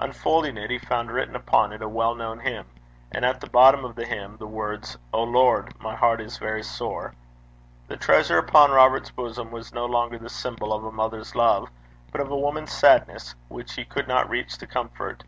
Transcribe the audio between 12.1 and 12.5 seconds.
but of a